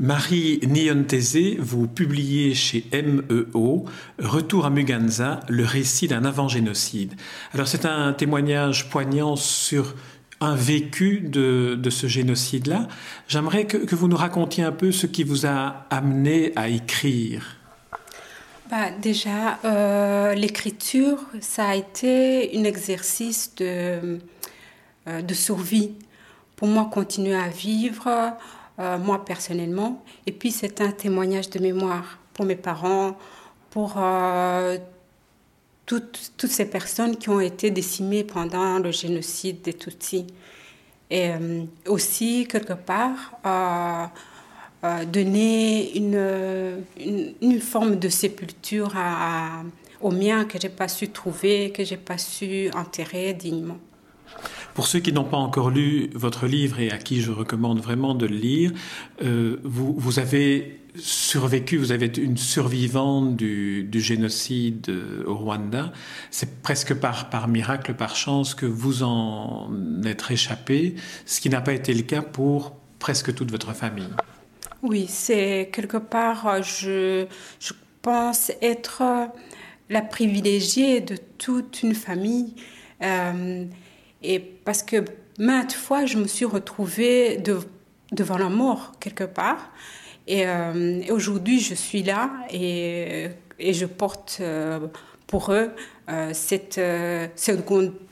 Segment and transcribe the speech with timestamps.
[0.00, 3.84] Marie Niontese, vous publiez chez MEO
[4.18, 7.14] Retour à Muganza, le récit d'un avant-génocide.
[7.52, 9.94] Alors c'est un témoignage poignant sur
[10.40, 12.86] un vécu de, ce génocide-là.
[13.26, 17.56] J'aimerais que, vous nous racontiez un peu ce qui vous a amené à écrire.
[18.70, 24.18] Bah, déjà, euh, l'écriture, ça a été un exercice de,
[25.08, 25.92] euh, de survie.
[26.54, 28.36] Pour moi, continuer à vivre,
[28.78, 30.04] euh, moi personnellement.
[30.26, 33.16] Et puis c'est un témoignage de mémoire pour mes parents,
[33.70, 34.78] pour euh,
[35.84, 40.26] toutes, toutes, ces personnes qui ont été décimées pendant le génocide des Tutsis.
[41.10, 43.32] Et euh, aussi, quelque part,
[45.06, 46.84] donner une,
[47.40, 49.62] une, forme de sépulture à,
[50.00, 53.78] aux miens que j'ai pas su trouver, que j'ai pas su enterrer dignement.
[54.78, 58.14] Pour ceux qui n'ont pas encore lu votre livre et à qui je recommande vraiment
[58.14, 58.70] de le lire,
[59.24, 64.88] euh, vous, avez survécu, vous avez une survivante du, génocide
[65.26, 65.92] au Rwanda.
[66.30, 69.68] C'est presque par, miracle, par chance que vous en
[70.04, 70.94] êtes réchappé,
[71.26, 74.14] ce qui n'a pas été le cas pour presque toute votre famille.
[74.84, 77.26] Oui, c'est quelque part, je,
[77.58, 79.02] je pense être
[79.90, 82.54] la privilégiée de toute une famille.
[83.02, 83.64] Euh,
[84.22, 85.04] et parce que
[85.38, 87.42] maintes fois, je me suis retrouvée
[88.12, 89.70] devant la mort quelque part.
[90.26, 94.86] Et, euh, aujourd'hui, je suis là et, je porte euh,
[95.26, 95.70] pour eux
[96.08, 96.80] euh, cette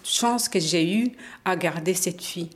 [0.04, 1.12] chance que j'ai eue
[1.44, 2.50] à garder cette fille.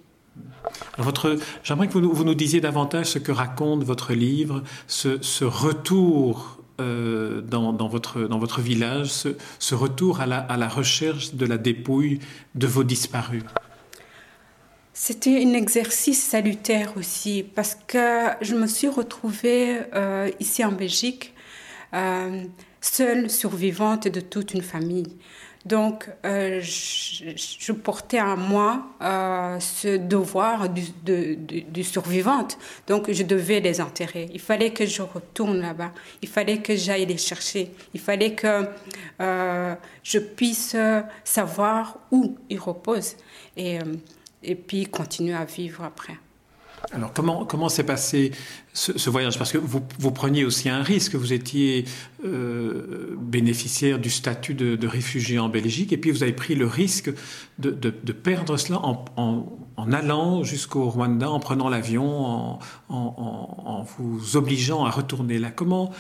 [1.63, 7.89] J'aimerais que vous, nous disiez davantage ce que raconte votre livre, ce retour dans, dans,
[7.89, 12.21] votre, dans votre village, ce, ce retour à la, à la, recherche de la dépouille
[12.55, 13.43] de vos disparus?
[15.03, 21.33] C'était un exercice salutaire aussi parce que je me suis retrouvée euh, ici en Belgique,
[21.95, 22.45] euh,
[22.83, 25.17] seule survivante de toute une famille.
[25.67, 28.87] Donc, euh, je, portais en moi
[29.61, 32.57] ce devoir du, de, du, survivante.
[32.87, 34.31] Donc, je devais les enterrer.
[34.33, 35.93] Il fallait que je retourne là-bas.
[36.23, 37.73] Il fallait que j'aille les chercher.
[37.93, 38.67] Il fallait que
[39.19, 40.77] je puisse
[41.25, 43.17] savoir où ils reposent.
[43.57, 46.17] Et puis continuer à vivre après.
[46.93, 48.33] Alors comment comment s'est passé
[48.73, 49.39] ce, voyage?
[49.39, 51.15] Parce que vous, vous, preniez aussi un risque.
[51.15, 51.85] Vous étiez
[52.25, 57.13] euh, bénéficiaire du statut de, réfugié en Belgique et puis vous avez pris le risque
[57.59, 62.59] de, de, perdre cela en, en, allant jusqu'au Rwanda, en prenant l'avion, en,
[62.89, 65.51] en, vous obligeant à retourner là.
[65.51, 65.93] Comment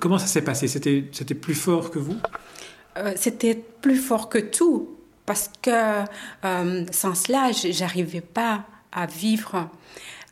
[0.00, 0.68] comment ça s'est passé?
[0.68, 2.16] C'était c'était plus fort que vous?
[2.98, 5.70] Euh, C'était plus fort que tout parce que
[6.44, 9.68] euh, sans cela, j'arrivais pas à vivre.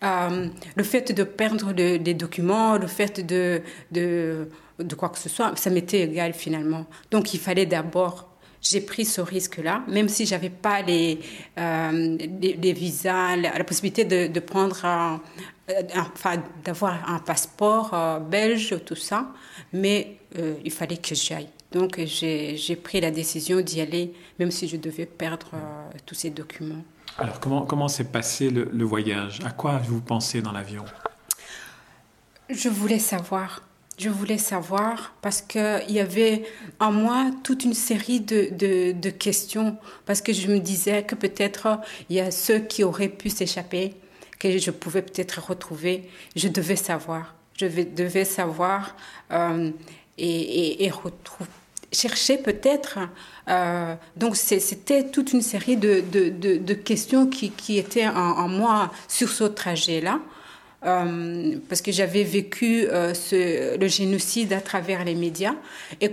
[0.03, 5.29] Euh, le fait de perdre des documents, le fait de, de, de quoi que ce
[5.29, 6.87] soit, ça m'était égal finalement.
[7.11, 8.31] Donc il fallait d'abord
[8.63, 11.21] j'ai pris ce risque-là, même si j'avais pas les,
[11.57, 15.21] euh, les, visas, la, possibilité de, de prendre, un,
[15.95, 19.29] enfin, d'avoir un passeport belge, tout ça,
[19.73, 20.17] mais
[20.65, 21.49] il fallait que j'aille.
[21.73, 26.31] Donc j'ai pris la décision d'y aller, même si je devais perdre euh, tous ces
[26.31, 26.85] documents.
[27.19, 29.41] Alors comment, comment s'est passé le, voyage?
[29.45, 30.85] À quoi avez-vous pensé dans l'avion?
[32.51, 33.63] Je voulais savoir.
[33.99, 36.45] Je voulais savoir parce qu'il y avait
[36.79, 38.51] en moi toute une série de,
[38.93, 43.09] de, questions, parce que je me disais que peut-être il y a ceux qui auraient
[43.09, 43.95] pu s'échapper,
[44.39, 46.11] que je pouvais peut-être retrouver.
[46.37, 47.35] Je devais savoir.
[47.59, 48.95] Je devais savoir
[49.33, 49.71] euh,
[50.19, 50.93] et, et,
[51.97, 52.99] chercher peut-être.
[53.49, 56.29] Euh, donc c'était toute une série de, de,
[56.59, 60.21] de, questions qui, qui étaient en, moi sur ce trajet-là.
[60.85, 65.55] Euh, parce que j'avais vécu euh, ce, le génocide à travers les médias
[66.01, 66.13] et,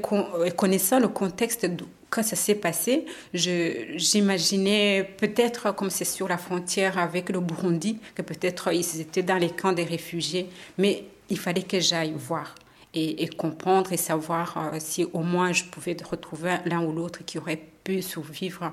[0.56, 1.68] connaissant le contexte
[2.10, 8.22] quand ça s'est passé, j'imaginais peut-être comme c'est sur la frontière avec le Burundi, que
[8.22, 10.48] peut-être ils étaient dans les camps des réfugiés,
[10.78, 12.54] mais il fallait que j'aille voir
[12.94, 17.38] et, comprendre et savoir euh, si au moins je pouvais retrouver l'un ou l'autre qui
[17.38, 18.72] aurait pu survivre.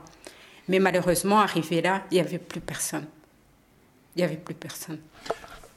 [0.69, 3.07] Mais malheureusement, arrivé là, il n'y avait plus personne.
[4.15, 4.99] Il n'y avait plus personne.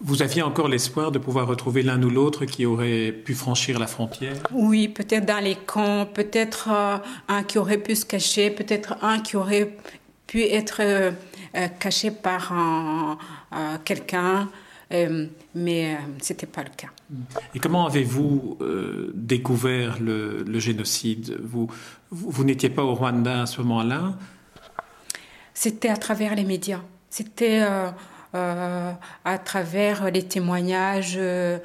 [0.02, 3.88] Vous aviez encore l'espoir de pouvoir retrouver l'un ou l'autre qui aurait pu franchir la
[3.88, 4.36] frontière?
[4.52, 6.98] Oui, peut-être dans les camps, peut-être euh,
[7.30, 9.78] un qui aurait pu se cacher, peut-être un qui aurait
[10.28, 11.12] pu être euh,
[11.80, 12.52] caché par
[13.86, 14.50] quelqu'un.
[14.94, 16.90] Euh, mais euh, ce n'était pas le cas.
[17.56, 21.38] Et comment avez-vous euh, découvert le, génocide?
[21.42, 21.68] Vous,
[22.12, 24.14] vous, n'étiez pas au Rwanda à ce moment-là?
[25.54, 26.82] C'était à travers les médias.
[27.10, 27.62] C'était
[28.34, 31.60] à travers les témoignages de,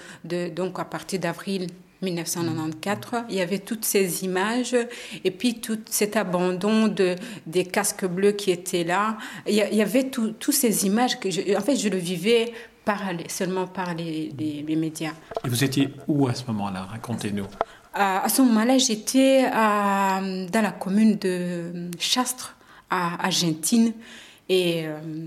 [0.55, 1.69] donc à partir d'avril
[2.03, 4.77] 1994, il y avait toutes ces images
[5.25, 7.17] et puis tout cet abandon de,
[7.47, 9.19] des casques bleus qui étaient là.
[9.49, 12.53] Il y, avait toutes ces images que, je, en fait, je le vivais
[12.89, 15.13] par, seulement par les, les, médias.
[15.45, 16.85] Et vous étiez où à ce moment-là?
[16.91, 17.47] Racontez-nous.
[17.93, 22.57] À, ce moment-là, j'étais dans la commune de Chastres,
[22.89, 23.93] à Argentine,
[24.49, 25.27] et euh,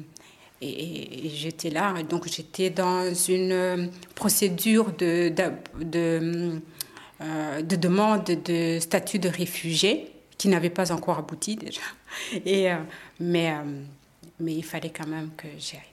[0.61, 6.61] et, j'étais là, donc j'étais dans une procédure de, de, de,
[7.21, 11.81] euh, de, demande de statut de réfugié qui n'avait pas encore abouti déjà.
[12.45, 12.77] Et, euh,
[13.19, 13.81] mais, euh,
[14.39, 15.90] mais il fallait quand même que j'y aille.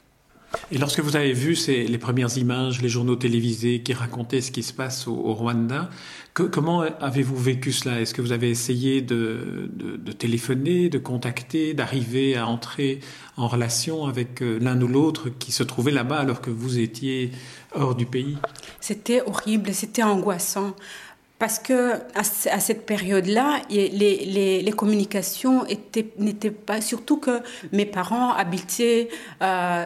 [0.71, 4.51] Et lorsque vous avez vu ces, les premières images, les journaux télévisés qui racontaient ce
[4.51, 5.91] qui se passe au, Rwanda,
[6.35, 8.01] comment avez-vous vécu cela?
[8.01, 13.01] Est-ce que vous avez essayé de, de, téléphoner, de contacter, d'arriver à entrer
[13.37, 17.31] en relation avec euh, l'un ou l'autre qui se trouvait là-bas alors que vous étiez
[17.75, 18.39] hors du pays?
[18.81, 20.75] C'était horrible, c'était angoissant
[21.39, 25.65] parce que à, cette période-là, les, communications
[26.19, 27.41] n'étaient pas, surtout que
[27.73, 29.09] mes parents habitaient
[29.41, 29.85] euh,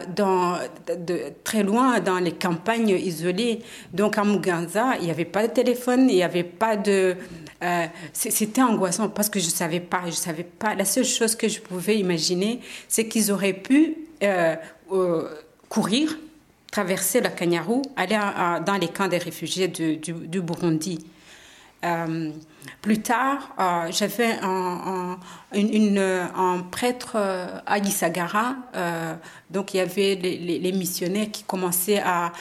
[1.43, 3.59] très loin dans les campagnes isolées.
[3.93, 7.15] Donc à Muganza, il n'y avait pas de téléphone, il n'y avait pas de...
[7.63, 10.73] Euh, c'était angoissant parce que je savais pas, je savais pas.
[10.73, 14.55] La seule chose que je pouvais imaginer, c'est qu'ils auraient pu euh,
[15.69, 16.17] courir,
[16.71, 18.17] traverser la Kanyaru, aller
[18.65, 21.05] dans les camps des réfugiés du Burundi.
[21.83, 22.31] Euh,
[22.81, 25.17] plus tard, euh, j'avais un,
[25.53, 28.55] un, prêtre euh, à Gisagara.
[29.49, 32.31] donc, il y avait les, missionnaires qui commençaient à,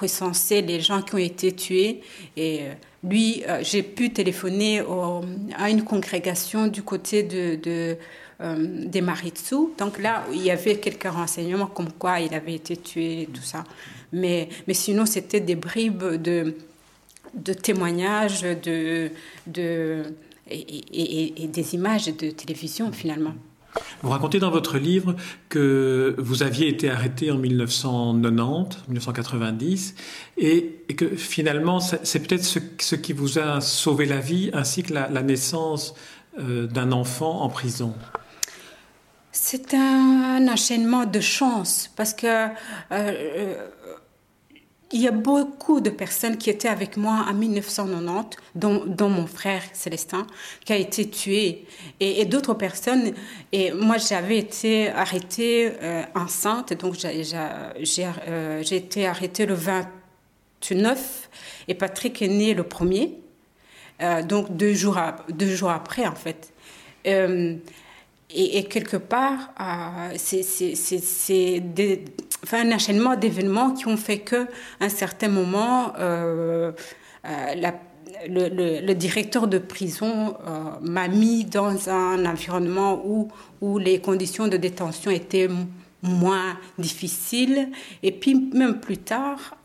[0.00, 2.00] recenser les gens qui ont été tués.
[2.36, 2.62] Et
[3.04, 4.82] lui, j'ai pu téléphoner
[5.56, 7.96] à une congrégation du côté de, de
[8.86, 9.68] des Maritsu.
[9.78, 13.42] Donc là, il y avait quelques renseignements comme quoi il avait été tué et tout
[13.42, 13.64] ça.
[14.12, 16.54] Mais, mais sinon, c'était des bribes de
[17.36, 19.10] de témoignages de,
[19.46, 20.02] de,
[20.50, 23.34] et, des images de télévision finalement.
[24.02, 25.16] Vous racontez dans votre livre
[25.48, 29.94] que vous aviez été arrêté en 1990, 1990,
[30.38, 35.22] et, que finalement, c'est peut-être ce, qui vous a sauvé la vie, ainsi que la,
[35.22, 35.94] naissance
[36.38, 37.94] euh, d'un enfant en prison.
[39.32, 42.48] C'est un enchaînement de chance, parce que euh,
[42.92, 43.68] euh,
[44.92, 49.62] il y a beaucoup de personnes qui étaient avec moi en 1990, dont, mon frère
[49.72, 50.26] Célestin,
[50.64, 51.64] qui a été tué,
[51.98, 53.12] et, d'autres personnes.
[53.50, 61.30] Et moi, j'avais été arrêtée euh, enceinte, donc euh, j'ai été arrêtée le 29,
[61.68, 63.12] et Patrick est né le 1er,
[64.02, 66.52] euh, donc deux jours, après, en fait.
[68.28, 71.60] Et, quelque part, euh, c'est
[72.52, 74.46] un enchaînement d'événements qui ont fait qu'à
[74.80, 76.72] un certain moment, euh,
[77.24, 77.70] euh,
[78.28, 80.36] le, directeur de prison
[80.80, 83.28] m'a mis dans un environnement où,
[83.60, 85.48] où les conditions de détention étaient
[86.02, 87.68] moins difficiles.
[88.02, 89.56] Et puis même plus tard,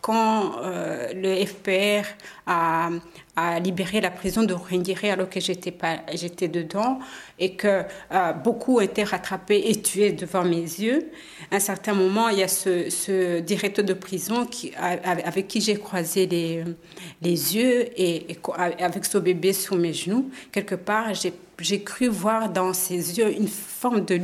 [0.00, 0.52] quand
[1.14, 2.06] le FPR
[2.46, 2.90] a,
[3.34, 5.74] a libéré la prison de Rwingiri alors que j'étais
[6.14, 6.98] j'étais dedans
[7.38, 11.10] et que euh, beaucoup étaient rattrapés et tués devant mes yeux.
[11.50, 15.76] À un certain moment, il y a ce, directeur de prison qui, avec qui j'ai
[15.76, 16.64] croisé les,
[17.22, 18.38] les yeux et,
[18.78, 20.30] avec ce bébé sur mes genoux.
[20.50, 21.12] Quelque part,
[21.58, 24.20] j'ai cru voir dans ses yeux une forme de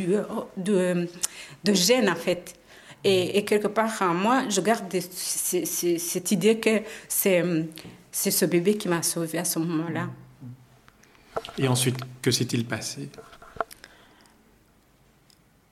[0.58, 2.54] de, gêne en fait.
[3.04, 7.42] Et, quelque part moi, je garde cette idée que c'est
[8.10, 10.08] c'est ce bébé qui m'a sauvée à ce moment-là.
[11.58, 13.10] Et ensuite, que s'est-il passé?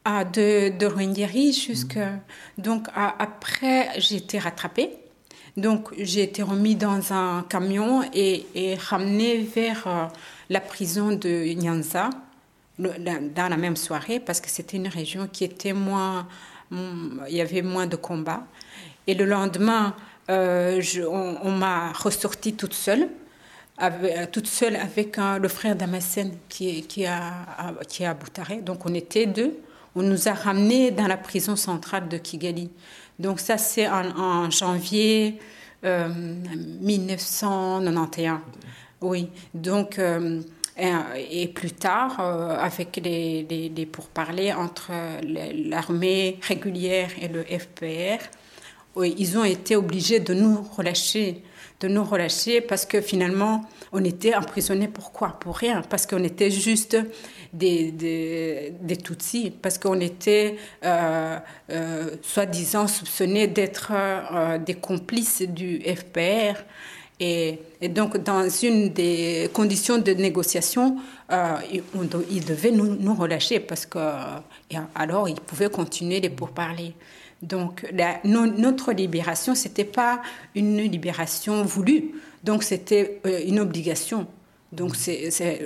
[0.05, 1.99] Ah, De, de jusque.
[2.59, 4.91] Donc, après, j'ai été rattrapée.
[5.57, 10.07] Donc, j'ai été remis dans un camion et, et ramenée vers euh,
[10.51, 12.11] la prison de Nyanza
[12.79, 16.29] dans la même soirée parce que c'était une région qui était moins.
[16.71, 18.45] Il y avait moins de combats.
[19.07, 19.95] Et le lendemain,
[20.29, 20.83] euh,
[21.43, 23.09] on, m'a ressorti toute seule,
[24.33, 27.47] toute seule avec le frère d'Amasen qui, qui, a,
[27.89, 28.57] qui est à Boutaré.
[28.57, 29.59] Donc on était deux.
[29.95, 32.71] On nous a ramenés dans la prison centrale de Kigali.
[33.19, 35.39] Donc ça, c'est en, janvier
[35.83, 38.29] 1991.
[38.29, 38.37] Euh,
[39.01, 39.31] oui.
[39.55, 39.99] Donc.
[39.99, 40.43] Euh,
[40.79, 44.91] et, plus tard, avec les, les pourparlers entre
[45.23, 48.23] l'armée régulière et le FPR,
[49.05, 51.43] ils ont été obligés de nous relâcher
[51.81, 54.89] de nous relâcher parce que finalement, on était emprisonnés.
[54.89, 55.39] Pourquoi?
[55.41, 55.83] Pour rien.
[55.89, 56.97] Parce qu'on était juste
[57.53, 61.39] des, des, Tutsis, parce qu'on était euh,
[61.71, 66.63] euh, soi-disant soupçonnés d'être euh, des complices du FPR.
[67.19, 70.97] Et, donc, dans une des conditions de négociation,
[71.31, 73.99] ils devaient nous, nous, relâcher parce que
[74.95, 76.95] alors ils pouvaient continuer les pourparlers.
[77.43, 77.87] Donc,
[78.25, 80.23] notre libération, ce n'était pas
[80.55, 82.13] une libération voulue,
[82.43, 84.27] donc c'était euh, une obligation.
[84.73, 84.95] Donc,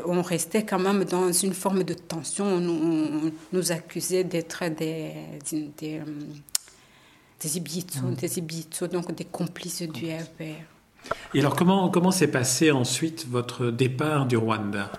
[0.07, 2.45] on restait quand même dans une forme de tension.
[2.45, 5.12] On, nous accusait d'être des,
[5.50, 6.05] des, des, euh,
[7.43, 10.45] des donc des complices du FPR.
[11.35, 14.93] Et alors, comment, comment s'est passé ensuite votre départ du Rwanda?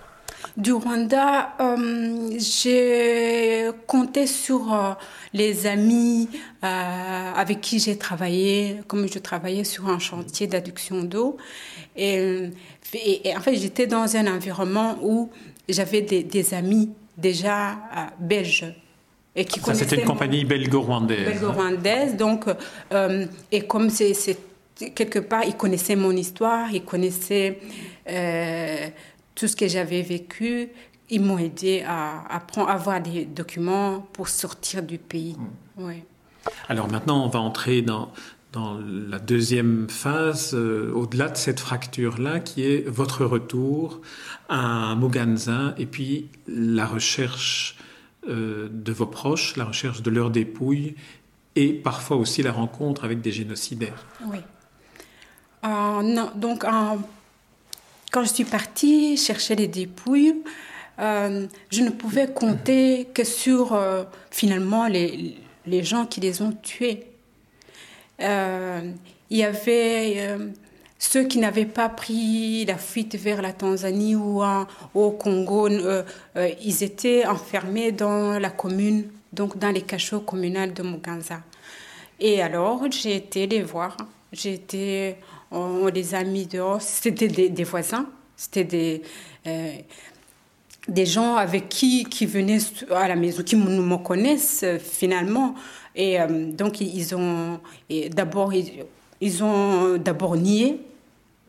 [0.56, 4.92] Du Rwanda, euh, j'ai compté sur euh,
[5.32, 6.28] les amis
[6.62, 11.36] euh, avec qui j'ai travaillé, comme je travaillais sur un chantier d'adduction d'eau.
[11.96, 12.50] Et,
[13.34, 15.30] en fait, j'étais dans un environnement où
[15.68, 17.78] j'avais des, amis déjà
[18.18, 18.74] belges.
[19.34, 21.24] Et qui Ça, c'était une compagnie belgo-rwandaise.
[21.24, 22.44] Belgo-rwandaise, donc,
[23.50, 24.36] et comme c'est
[24.94, 27.58] quelque part, ils connaissaient mon histoire, ils connaissaient
[29.34, 30.68] tout ce que j'avais vécu,
[31.10, 35.36] ils m'ont aidé à, à, avoir des documents pour sortir du pays.
[35.76, 35.90] Hmm.
[36.68, 38.12] Alors maintenant, on va entrer dans,
[38.52, 44.00] dans la deuxième phase, euh, au-delà de cette fracture-là, qui est votre retour
[44.48, 47.78] à Muganza et puis la recherche
[48.28, 50.94] euh, de vos proches, la recherche de leurs dépouilles
[51.56, 54.06] et parfois aussi la rencontre avec des génocidaires.
[54.26, 54.38] Oui.
[55.64, 56.98] Euh, non, donc en
[58.12, 60.36] quand je suis partie chercher les dépouilles,
[61.00, 66.52] euh, je ne pouvais compter que sur euh, finalement les, les, gens qui les ont
[66.52, 67.06] tués.
[68.20, 68.82] Euh,
[69.30, 70.38] il y avait
[70.98, 74.42] ceux qui n'avaient pas pris la fuite vers la Tanzanie ou
[74.94, 75.68] au Congo.
[75.68, 81.40] ils étaient enfermés dans la commune, donc dans les cachots communaux de Muganza.
[82.20, 83.96] Et alors, j'ai été les voir.
[84.32, 85.16] J'ai été
[85.52, 86.80] on, les a mis dehors.
[86.80, 88.06] C'était des, voisins,
[88.36, 89.02] c'était des,
[89.46, 89.72] euh,
[90.88, 92.58] des gens avec qui, qui venaient
[92.90, 95.54] à la maison, qui me connaissent euh, finalement.
[95.94, 97.60] Et euh, donc, ils ont
[98.10, 98.52] d'abord,
[99.20, 100.80] ils, ont d'abord nié,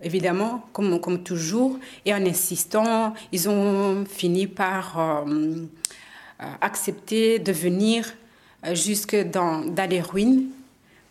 [0.02, 5.26] évidemment, comme, comme toujours, et en insistant, ils ont fini par
[6.60, 8.14] accepter de venir
[8.74, 10.50] jusque dans, dans les ruines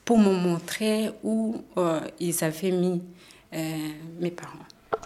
[0.04, 3.02] pour me montrer où euh, ils avaient mis
[3.52, 3.88] euh,
[4.20, 4.58] mes parents.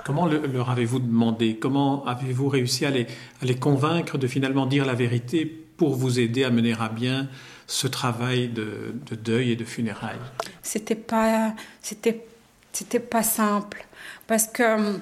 [0.05, 1.57] Comment leur avez-vous demandé?
[1.57, 3.07] Comment avez-vous réussi à les,
[3.43, 7.29] à les, convaincre de finalement dire la vérité pour vous aider à mener à bien
[7.67, 10.19] ce travail de, de deuil et de funérailles?
[10.62, 12.25] C'était pas, c'était,
[12.73, 13.87] c'était pas simple
[14.26, 14.99] parce que,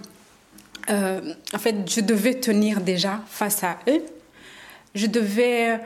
[0.90, 4.02] euh, en fait, je devais tenir déjà face à eux.
[4.94, 5.80] Je devais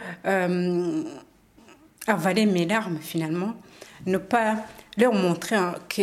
[2.06, 3.54] avaler mes larmes finalement
[4.08, 4.56] ne pas
[4.96, 5.56] leur montrer,
[5.88, 6.02] que,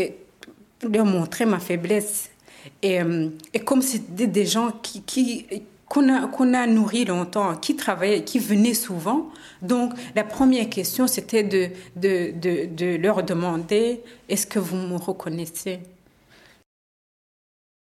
[0.87, 2.29] leur montrer ma faiblesse.
[2.81, 5.45] Et, euh, et comme c'était des gens qui,
[5.87, 9.29] qu'on a, qu'on a longtemps, qui travaillaient, qui venaient souvent.
[9.61, 14.95] Donc, la première question, c'était de, de, de, de leur demander est-ce que vous me
[14.95, 15.79] reconnaissez?